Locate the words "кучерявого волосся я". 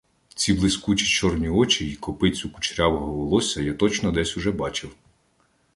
2.49-3.73